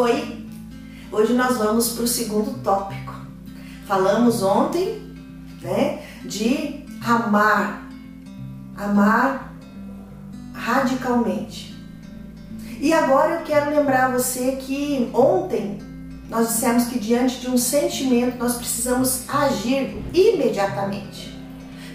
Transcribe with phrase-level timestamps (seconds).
[0.00, 3.14] Hoje nós vamos para o segundo tópico.
[3.86, 5.14] Falamos ontem,
[5.60, 7.86] né, de amar,
[8.74, 9.52] amar
[10.54, 11.76] radicalmente.
[12.80, 15.78] E agora eu quero lembrar você que ontem
[16.30, 21.38] nós dissemos que diante de um sentimento nós precisamos agir imediatamente.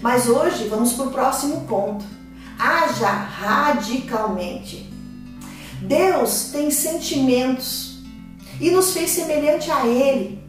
[0.00, 2.04] Mas hoje vamos para o próximo ponto.
[2.56, 4.88] Haja radicalmente.
[5.82, 7.95] Deus tem sentimentos
[8.60, 10.42] e nos fez semelhante a Ele,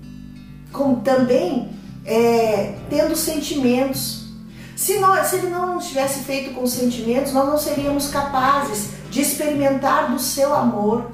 [0.71, 1.70] como também
[2.05, 4.27] é, tendo sentimentos.
[4.75, 10.11] Se, nós, se Ele não tivesse feito com sentimentos, nós não seríamos capazes de experimentar
[10.11, 11.11] do seu amor.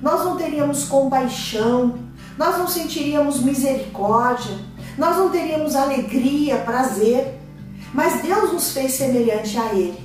[0.00, 1.98] Nós não teríamos compaixão,
[2.38, 4.56] nós não sentiríamos misericórdia,
[4.98, 7.38] nós não teríamos alegria, prazer.
[7.92, 10.00] Mas Deus nos fez semelhante a Ele.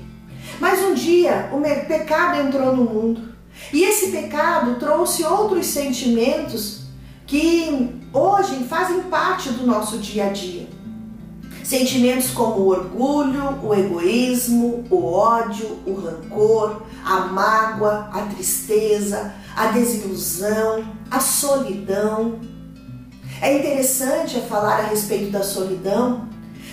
[0.60, 3.37] Mas um dia o pecado entrou no mundo
[3.74, 6.82] e esse pecado trouxe outros sentimentos
[7.26, 10.68] que hoje fazem parte do nosso dia a dia.
[11.64, 19.68] Sentimentos como o orgulho, o egoísmo, o ódio, o rancor, a mágoa, a tristeza, a
[19.68, 22.40] desilusão, a solidão.
[23.42, 26.30] É interessante falar a respeito da solidão,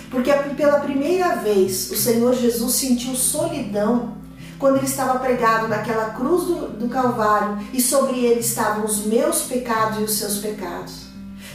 [0.09, 4.15] porque pela primeira vez o Senhor Jesus sentiu solidão
[4.57, 9.41] quando ele estava pregado naquela cruz do, do Calvário e sobre ele estavam os meus
[9.43, 11.05] pecados e os seus pecados.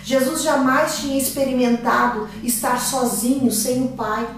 [0.05, 4.29] Jesus jamais tinha experimentado estar sozinho, sem o Pai.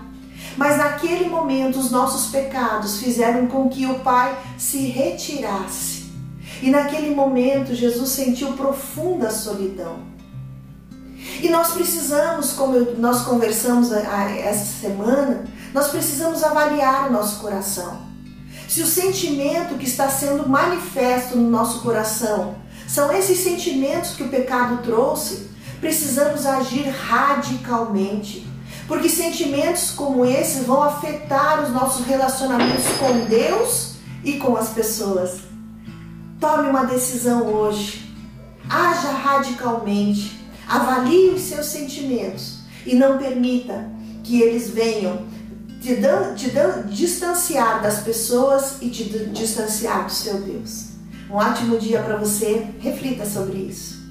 [0.56, 6.12] Mas naquele momento os nossos pecados fizeram com que o Pai se retirasse.
[6.60, 10.12] E naquele momento Jesus sentiu profunda solidão.
[11.40, 18.11] E nós precisamos, como nós conversamos essa semana, nós precisamos avaliar o nosso coração.
[18.72, 22.54] Se o sentimento que está sendo manifesto no nosso coração
[22.88, 28.46] são esses sentimentos que o pecado trouxe, precisamos agir radicalmente,
[28.88, 35.40] porque sentimentos como esses vão afetar os nossos relacionamentos com Deus e com as pessoas.
[36.40, 38.10] Tome uma decisão hoje.
[38.70, 40.40] Haja radicalmente.
[40.66, 43.86] Avalie os seus sentimentos e não permita
[44.24, 45.26] que eles venham
[45.82, 50.92] te, dan, te dan, distanciar das pessoas e te distanciar do seu Deus.
[51.28, 52.68] Um ótimo dia para você.
[52.78, 54.01] Reflita sobre isso.